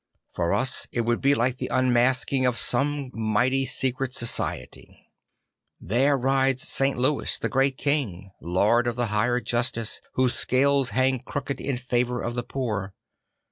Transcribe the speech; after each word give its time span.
For 0.31 0.51
us 0.51 0.87
it 0.91 1.01
would 1.01 1.21
be 1.21 1.35
like 1.35 1.57
the 1.57 1.67
unmasking 1.69 2.43
of 2.47 2.57
some 2.57 3.11
mighty 3.13 3.67
secret 3.67 4.15
society. 4.15 5.07
There 5.79 6.17
rides 6.17 6.67
St. 6.67 6.97
Louis, 6.97 7.37
the 7.37 7.49
great 7.49 7.77
king, 7.77 8.31
lord 8.41 8.87
of 8.87 8.95
the 8.95 9.05
higher 9.13 9.39
justice 9.39 10.01
whose 10.15 10.33
scales 10.33 10.89
hang 10.89 11.19
crooked 11.19 11.61
in 11.61 11.77
favour 11.77 12.19
of 12.19 12.33
the 12.33 12.41
poor. 12.41 12.95